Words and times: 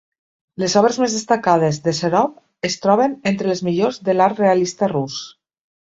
Les 0.61 0.75
obres 0.79 0.97
més 1.03 1.17
destacades 1.17 1.79
de 1.89 1.93
Serov 1.99 2.35
es 2.71 2.81
troben 2.87 3.17
entre 3.35 3.55
les 3.55 3.65
millors 3.71 4.05
de 4.09 4.21
l'art 4.21 4.45
realista 4.47 4.95
rus. 5.01 5.25